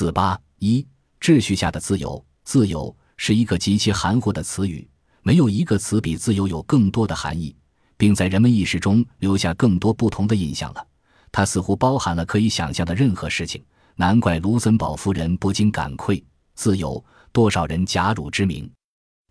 [0.00, 0.86] 四八一
[1.20, 4.88] 秩序下的自由，自由是一个极其含糊的词语，
[5.20, 7.54] 没有一个词比自由有更多的含义，
[7.98, 10.82] 并在人们意识中留下更多不同的印象了。
[11.30, 13.62] 它似乎包含了可以想象的任何事情，
[13.94, 16.24] 难怪卢森堡夫人不禁感愧：
[16.54, 18.66] 自由，多少人假汝之名。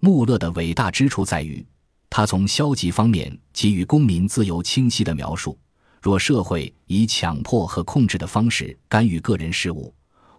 [0.02, 1.66] 穆勒的伟大之处在于，
[2.12, 5.58] 他从消极方面给予公民自由清晰的描述。
[6.00, 9.92] 若社会以强迫和控制的方式干预个人事务，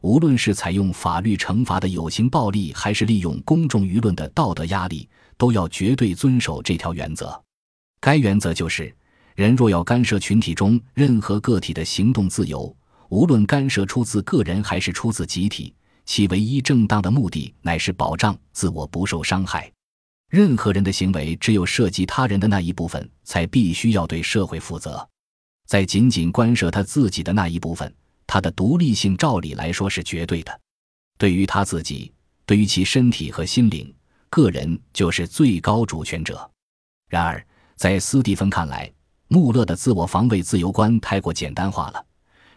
[0.02, 7.40] 无论是采用法律惩罚的有形暴力，还是利用公众舆论的道德压力，都要绝对遵守这条原则。
[8.00, 8.94] 该原则就是：
[9.34, 12.74] 人若要干涉群体中任何个体的行动自由，
[13.10, 15.74] 无论干涉出自个人还是出自集体，
[16.06, 19.70] 其唯一正当的目的乃是保障自我不受伤害。
[20.30, 25.06] 任何人的行为，只有涉及他人的那一部分，才必须要对社会负责。
[25.66, 27.92] 在仅仅关涉他自己的那一部分，
[28.32, 30.60] 他的独立性照理来说是绝对的。
[31.18, 32.12] 对于他自己，
[32.46, 33.92] 对于其身体和心灵，
[34.28, 36.48] 个人就是最高主权者。
[37.08, 38.88] 然而，在斯蒂芬看来，
[39.26, 42.06] 穆勒的自我防卫自由观太过简单化了。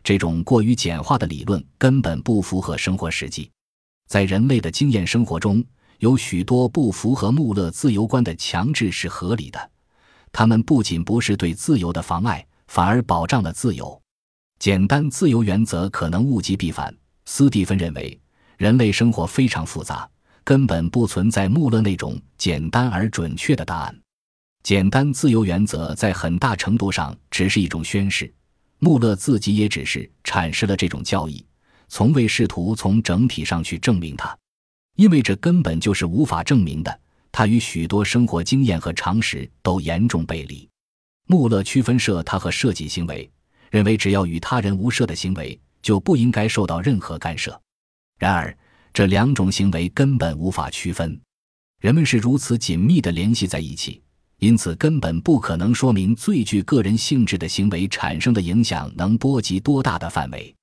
[0.03, 3.49] 这种过于简化的理论根本不符合生活实际。
[4.07, 5.65] 在人类的经验生活中，
[5.97, 9.71] 有许多不符合穆勒自由观的强制是合理的。
[10.31, 12.45] 他们不仅不是对自由的妨碍。
[12.67, 14.02] 反而保障了自由。
[14.63, 16.95] 简单自由原则可能物极必反。
[17.25, 18.17] 斯蒂芬认为，
[18.55, 20.09] 人类生活非常复杂，
[20.45, 24.01] 根本不存在穆勒那种简单而准确的答案。
[24.63, 28.33] 简单自由原则在很大程度上只是一种宣誓。
[28.79, 31.45] 穆勒自己也只是阐释了这种教义，
[31.89, 34.33] 从未试图从整体上去证明它，
[34.95, 36.99] 因为这根本就是无法证明的。
[37.33, 40.65] 它与许多生活经验和常识都严重背离。
[41.27, 43.29] 穆勒区分设他和设计行为，
[43.73, 47.59] 认为只要与他人无涉的行为就不应该受到任何干涉。
[48.19, 48.55] 然而，
[48.93, 51.19] 这两种行为根本无法区分，
[51.81, 53.99] 人们是如此紧密地联系在一起，
[54.37, 60.53] 因此根本不可能说明最具个人性质的行为产生的影响能波及多大的范围。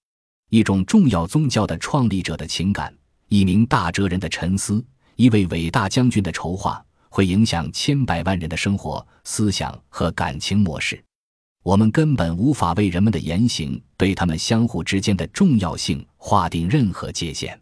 [0.50, 4.80] 一种重要宗教的创立者的情感，一名大哲人的沉思，
[5.16, 6.80] 一位伟大将军的筹划。
[7.12, 11.02] 会影响千百万人的生活、思想和感情模式。
[11.62, 17.58] 我们根本无法为人们的言行对他们相互之间的重要性划定任何界限。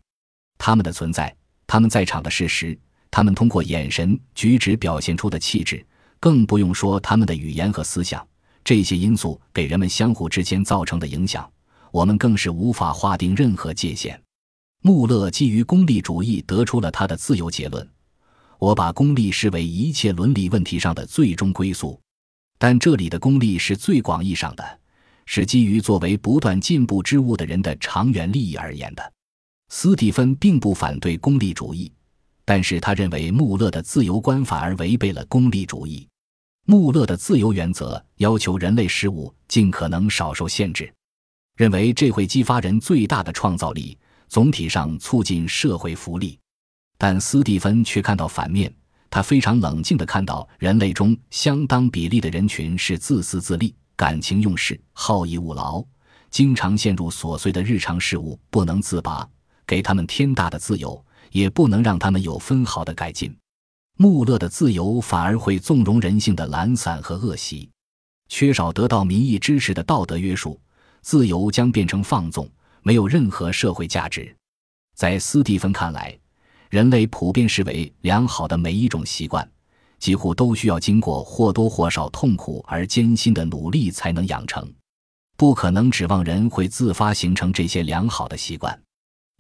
[0.57, 1.35] 他们的存在，
[1.67, 2.79] 他们在场的事实，
[3.11, 5.85] 他们通过眼神、举止表现出的气质，
[6.21, 8.25] 更不用说他们的语言和思想。
[8.63, 11.51] 这些因素给人们相互之间造成的影响，
[11.91, 14.21] 我们更是无法划定任何界限。
[14.83, 17.89] 穆勒基于功利主义得出了他的自由结论。
[18.61, 21.99] 我把功利视为一切伦理问题上的最终归宿，
[22.59, 24.81] 但这里的功利是最广义上的，
[25.27, 29.13] 是基于作为不断进步之物的人的长远利益而言的。
[29.71, 31.93] 斯蒂芬并不反对功利主义，
[32.45, 36.09] 但是他认为穆勒的自由观反而违背了功利主义。
[36.67, 40.93] 穆勒的自由原则要求人类事物尽可能少受限制，
[41.57, 43.97] 认为这会激发人最大的创造力，
[44.29, 46.39] 总体上促进社会福利。
[46.99, 48.75] 但斯蒂芬却看到反面，
[49.11, 55.83] 他非常冷静地看到，人类中相当比例的人群是自私自利、感情用事、好逸恶劳，
[56.31, 59.27] 经常陷入琐碎的日常事务不能自拔。
[59.67, 63.35] 给他们天大的自由，也不能让他们有分毫的改进。
[63.97, 67.69] 穆勒的自由反而会纵容人性的懒散和恶习，
[68.29, 70.61] 缺少得到民意支持的道德约束，
[71.01, 72.49] 自由将变成放纵，
[72.83, 74.35] 没有任何社会价值。
[74.95, 76.19] 在斯蒂芬看来。
[76.71, 79.49] 人类普遍视为良好的每一种习惯，
[79.99, 84.71] 几乎都需要经过或多或少痛苦而艰辛的努力才能养成，
[85.37, 88.79] 不可能指望人会自发形成这些良好的习惯。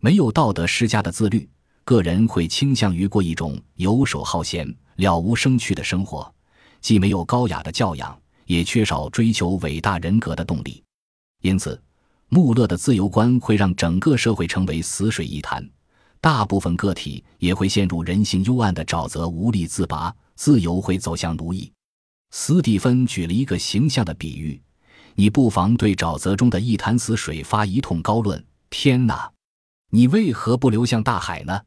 [0.00, 1.48] 没有道德施加的自律，
[1.84, 6.32] 个人会倾向于过一种游手好闲、了无生趣的生活，
[6.80, 10.82] 既没有高雅的教养，也缺少追求伟大人格的动力。
[11.42, 11.80] 因此，
[12.30, 15.68] 穆勒的自由观会让整个社会成为死水一潭。
[16.20, 21.72] 大部分个体也会陷入人性幽暗的沼泽，无力自拔，自由会走向奴役。
[22.30, 24.60] 斯蒂芬举了一个形象的比喻：
[25.14, 28.44] 你不妨对沼泽中的一潭死水发一通高论。
[28.70, 29.30] 天哪，
[29.90, 31.60] 你为何不流向大海呢？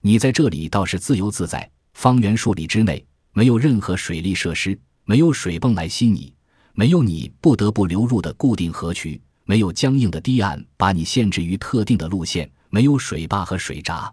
[0.00, 6.32] 你在这里倒是自由自在，方圆数里之内没有任何水利设施，没有水泵来吸你，
[6.72, 12.50] 没有你不得不流入的固定河渠，没有僵硬的堤岸把你限制于特定的路线。
[12.70, 14.12] 没有水坝和水闸，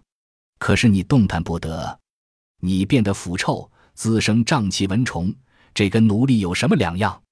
[0.58, 1.98] 可是你动弹不得，
[2.60, 5.34] 你变得腐臭，滋生瘴气蚊虫，
[5.74, 7.22] 这跟奴隶有什么两样？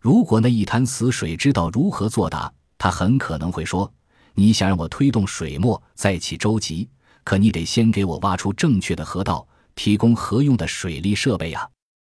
[0.00, 3.90] 如果那一潭死水知道如何作答，他很可能会说
[4.34, 6.86] ：“你想让我推动水墨再起舟楫，
[7.24, 11.68] 可你得先给我挖出正确的河道，提供合用的水利设备呀。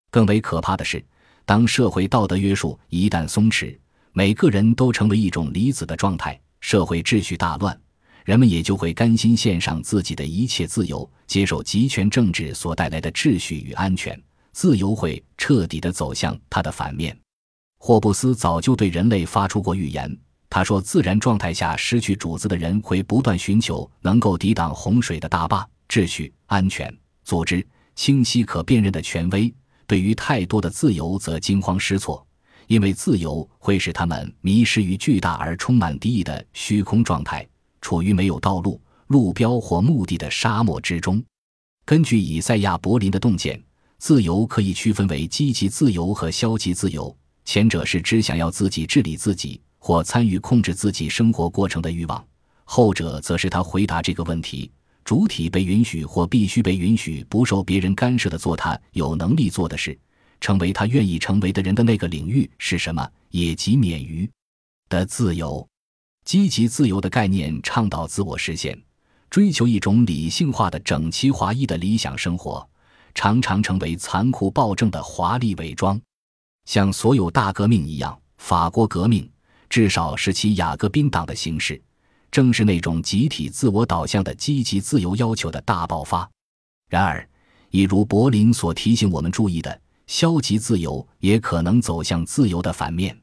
[0.10, 1.06] 更为可怕的是，
[1.46, 3.78] 当社会道德约束一旦松弛，
[4.14, 7.80] 每个人都成为一种离子的状态，社会秩序大乱，
[8.28, 14.22] 人们也就会甘心献上自己的一切自由，接受集权政治所带来的秩序与安全，
[14.52, 17.18] 自由会彻底的走向它的反面。
[17.80, 20.14] 霍布斯早就对人类发出过预言。
[20.50, 26.94] 他说：“自然状态下失去主子的人会不断寻求能够抵挡洪水的大坝、秩序、安全、
[27.24, 27.66] 组织、
[27.96, 29.54] 清晰可辨认的权威。
[29.86, 32.28] 对于太多的自由，则惊慌失措，
[32.68, 37.48] 因为自由会使他们迷失于巨大而充满敌意的虚空状态，
[37.88, 41.24] 处于没有道路、路标或目的的沙漠之中。”
[41.86, 43.64] 根据以赛亚·柏林的洞见，
[43.98, 49.62] 自由可以区分为积极自由和消极自由，前者是只想要自己治理自己。
[49.80, 52.22] 或参与控制自己生活过程的欲望，
[52.66, 54.70] 后者则是他回答这个问题：
[55.06, 59.98] 主体被允许或必须被允许不受别人干涉的做他有能力做的事，
[60.42, 64.30] 成为他愿意成为的人的那个领域是什么，也即免于
[64.90, 65.66] 的自由。
[66.28, 68.78] 积极自由的概念倡导自我实现，
[69.30, 72.68] 追求一种理性化的整齐划一的理想生活，
[73.16, 75.98] 常常成为残酷暴政的华丽伪装。
[76.66, 79.26] 像所有大革命一样，法国革命。
[79.70, 81.82] 至少是其雅各宾党的形式，
[82.30, 86.30] 正是那种集体自我导向的积极自由要求的大爆发。
[86.90, 87.26] 然而，
[87.70, 93.18] 一如柏林所提醒我们注意的，消极自由也可能走向自由的反面。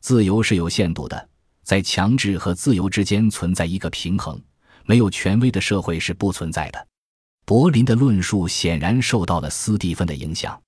[0.00, 1.28] 自由是有限度的，
[1.68, 4.40] 在强制和自由之间存在一个平衡。
[4.86, 6.88] 没有权威的社会是不存在的。
[7.44, 10.58] 柏林的论述显然受到了斯蒂芬的影响，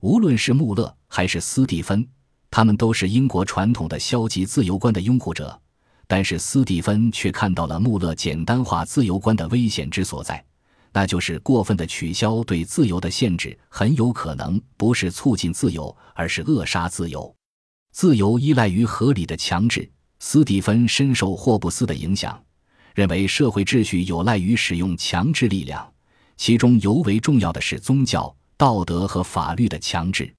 [0.00, 2.08] 无论是穆勒还是斯蒂芬。
[2.50, 5.60] 他们都是英国传统的消极自由观的拥护者，
[6.06, 10.42] 但是斯蒂芬却看到了穆勒简单化自由观的危险之所在，
[10.94, 17.36] 那就是过分的取消对自由的限制，很有可能不是促进自由，而是扼杀自由。
[17.92, 19.90] 自由依赖于合理的强制。
[20.20, 22.42] 斯蒂芬深受霍布斯的影响，
[22.94, 25.92] 认为社会秩序有赖于使用强制力量，
[26.36, 30.32] 其中尤为重要的是宗教、道德和法律的强制。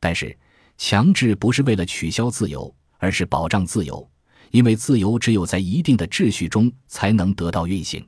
[0.00, 0.36] 但是。
[0.78, 4.06] 强制不是为了取消自由，而是保障自由，
[4.50, 8.06] 因为自由只有在一定的秩序中才能得到运行。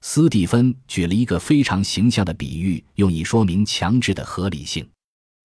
[0.00, 4.84] 斯蒂芬举了一个非常形象的比喻，用以说明强制的合理性。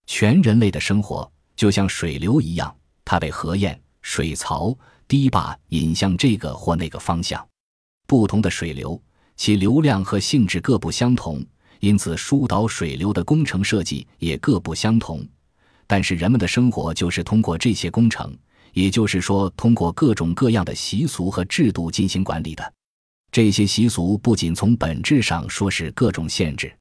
[0.08, 2.76] 全人类的生活就像水流一样，
[3.06, 4.76] 它被河堰、水槽、
[5.08, 7.46] 堤坝引向这个或那个方向。
[8.08, 9.02] 不同的水流，
[9.36, 11.44] 其流量和性质各不相同，
[11.80, 15.28] 因此疏导水流的工程设计也各不相同。
[15.88, 18.36] 但是人们的生活就是通过这些工程，
[18.74, 22.74] 也就是说，通过各种各样的习俗和制度进行管理的。
[23.32, 26.76] 这些习俗不仅从本质上说是各种限制，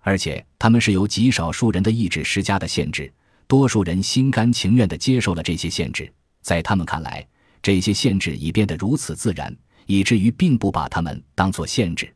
[0.00, 3.12] 而且他们是由极少数人的意志施加的限制。
[3.46, 6.12] 多数人心甘情愿地接受了这些限制，
[6.42, 7.26] 在他们看来，
[7.62, 9.54] 这些限制已变得如此自然，
[9.86, 12.12] 以至于并不把它们当作限制。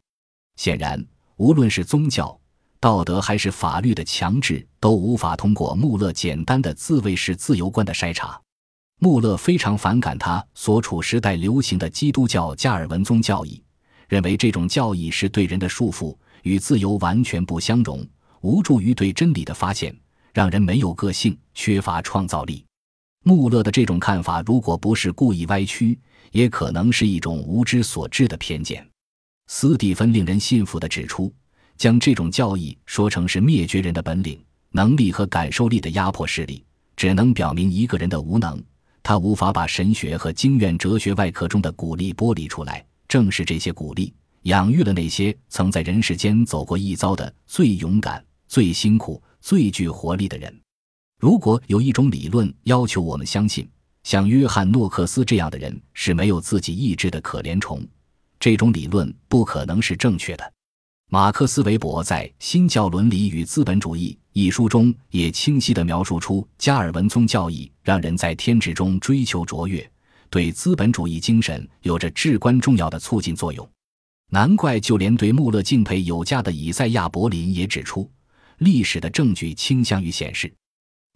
[0.57, 1.05] 显然，
[1.37, 2.39] 无论是宗教。
[2.81, 8.41] 道德还是法律的强制都无法通过穆勒简单的自卫式自由观的筛查。
[8.99, 13.63] 穆勒非常反感他所处时代流行的基督教加尔文宗教义，
[14.09, 18.05] 认为这种教义是对人的束缚，与自由完全不相容，
[18.41, 19.97] 无助于对真理的发现，
[20.35, 22.65] 让人没有个性，缺乏创造力。
[23.23, 25.99] 穆勒的这种看法，如果不是故意歪曲，
[26.31, 28.87] 也可能是一种无知所致的偏见。
[29.47, 31.33] 斯蒂芬令人信服地指出。
[31.79, 36.65] 将这种教义说成是灭绝人的本领、能力和感受力的压迫势力，
[36.95, 38.63] 只能表明一个人的无能。
[39.03, 42.85] 他无法把神学和经验哲学外壳中的鼓励剥离出来。
[43.09, 50.57] 正是这些鼓励，养育了那些曾在人世间走过一遭的最勇敢、最辛苦、最具活力的人。
[51.23, 53.65] 如果有一种理论要求我们相信，
[54.03, 57.81] 像约翰·诺克斯这样的人是没有自己意志的可怜虫，
[58.41, 60.53] 这种理论不可能是正确的。
[61.11, 69.89] 马克思韦伯在《新教伦理与资本主义》一书中也清晰地描述出加尔文宗教义让人在天职中追求卓越，
[70.29, 73.71] 对资本主义精神有着至关重要的促进作用。
[74.33, 78.11] 难怪就连对穆勒敬佩有加的以赛亚·柏林也指出，
[78.59, 80.53] 历史的证据倾向于显示，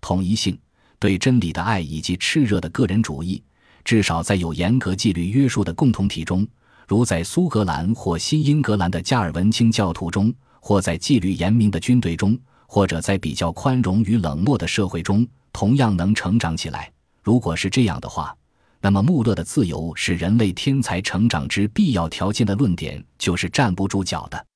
[0.06, 0.56] 统一性、
[1.00, 3.42] 对真理的爱以及炽热的个人主义，
[3.84, 6.46] 至少在有严格纪律约束的共同体中。
[6.86, 16.88] 如在苏格兰或新英格兰的加尔文清教徒中，或在纪律严明的军队中，或者在比较宽容与冷漠的社会中，同样能成长起来。
[17.24, 18.32] 如果是这样的话，
[18.80, 24.46] 那么穆勒的自由是人类天才成长之必要条件的论点就是站不住脚的。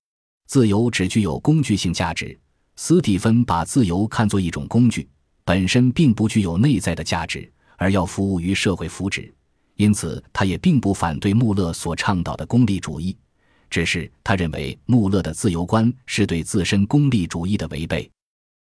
[0.46, 2.38] 自由只具有工具性价值。
[2.76, 5.06] 斯蒂芬把自由看作一种工具，
[5.44, 9.30] 本身并不具有内在的价值，而要服务于社会福祉。
[9.76, 13.16] 因此，他也并不反对穆勒所倡导的功利主义，
[13.70, 18.10] 只是他认为穆勒的自由观是对自身功利主义的违背。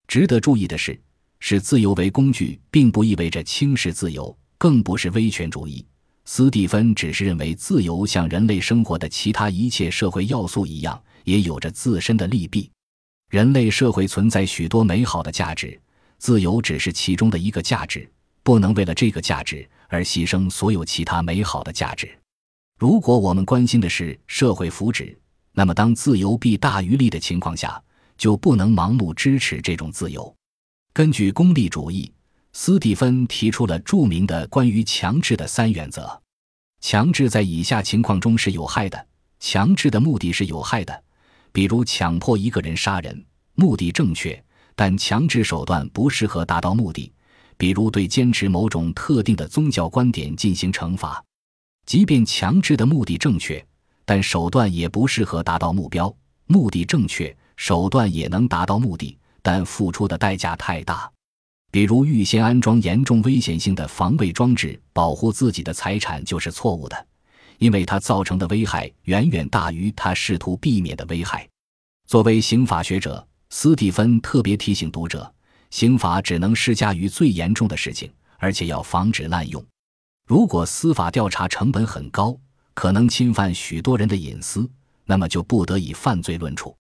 [0.08, 1.00] 值得注意的是，
[1.40, 5.86] 视自由为工具，并不意味着轻视自由，更不是威权主义。
[6.26, 12.72] 斯蒂芬只是认为，自由像人类生活的其他一切社会要素一样，也有着自身的利弊。
[13.30, 15.80] 人类社会存在许多美好的价值，
[16.20, 18.08] 自由只是其中的一个价值，
[18.44, 22.08] 不能为了这个价值而牺牲所有其他美好的价值。
[22.78, 25.16] 如果我们关心的是社会福祉，
[25.54, 27.82] 那么当自由弊大于利的情况下，
[28.18, 30.36] 就不能盲目支持这种自由。
[30.94, 32.12] 根据功利主义，
[32.52, 36.22] 斯蒂芬提出了著名的关于强制的三原则：
[36.82, 39.08] 强制在以下情况中是有害的，
[39.40, 41.04] 强制的目的是有害的。
[41.52, 44.42] 比如强迫一个人杀人，目的正确，
[44.80, 47.12] 但强制手段不适合达到目的。
[47.58, 51.22] 比如对坚持某种特定的宗教观点进行惩罚，
[51.86, 53.62] 即便强制的目的正确，
[54.06, 56.16] 但手段也不适合达到目标。
[56.46, 61.12] 目的正确，手段也能达到目的，但付出的代价太大。
[61.70, 67.08] 比如预先安装严重危险性的防卫装置，保护自己的财产就是错误的。
[67.58, 71.46] 因为它造成的危害远远大于他试图避免的危害。
[72.08, 75.34] 作为刑法学者，斯蒂芬特别提醒读者：
[75.72, 79.64] 刑法只能施加于最严重的事情，而且要防止滥用。
[80.28, 82.38] 如果司法调查成本很高，
[82.76, 84.70] 可能侵犯许多人的隐私，
[85.04, 86.76] 那么就不得以犯罪论处。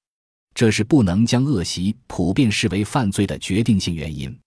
[0.53, 4.37] 这是不能将恶习普遍视为犯罪的决定性原因。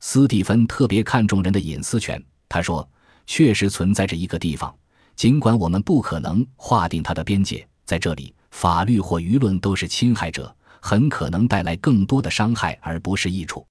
[0.00, 2.22] 斯蒂芬特别看重人的隐私权。
[2.48, 2.86] 他说
[3.26, 4.74] ：“确实存在着一个地方。”
[5.16, 13.64] 尽管我们不可能划定它的边界，在这里，法律或舆论都是侵害者，很可能带来更多的伤害而不是益处。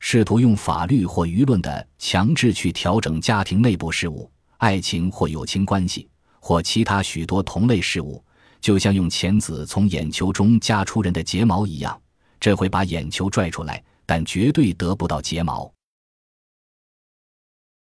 [0.00, 6.08] 试图用法律或舆论的强制去调整家庭内部事务、爱情或友情关系，
[6.40, 8.22] 或其他许多同类事物，
[8.60, 12.00] 就像用钳子从眼球中夹出人的睫毛一样，
[12.38, 15.72] 这会把眼球拽出来，但绝对得不到睫毛。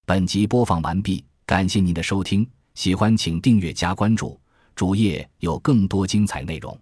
[0.06, 2.48] 本集播放完毕，感谢您的收听。
[2.74, 4.40] 喜欢请订阅加关注，
[4.74, 6.76] 主页有更多精彩内容。